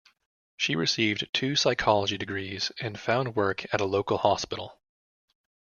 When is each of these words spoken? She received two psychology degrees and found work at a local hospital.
She 0.57 0.75
received 0.75 1.31
two 1.31 1.55
psychology 1.55 2.17
degrees 2.17 2.71
and 2.79 2.99
found 2.99 3.35
work 3.35 3.71
at 3.71 3.81
a 3.81 3.85
local 3.85 4.17
hospital. 4.17 4.81